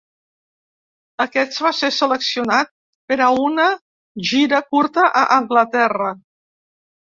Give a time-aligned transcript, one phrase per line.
[1.25, 2.71] Aquest va ser seleccionat
[3.11, 3.67] per a una
[4.31, 6.11] gira curta a Anglaterra.